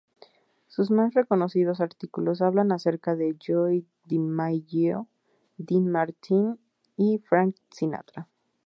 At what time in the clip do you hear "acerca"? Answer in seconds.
2.71-3.15